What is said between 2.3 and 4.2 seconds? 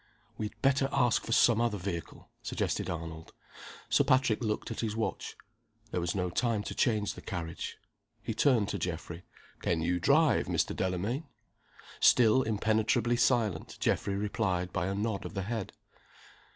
suggested Arnold. Sir